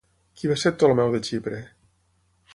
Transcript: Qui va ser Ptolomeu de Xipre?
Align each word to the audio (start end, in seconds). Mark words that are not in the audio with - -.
Qui 0.39 0.49
va 0.51 0.57
ser 0.61 0.71
Ptolomeu 0.77 1.13
de 1.17 1.21
Xipre? 1.29 1.61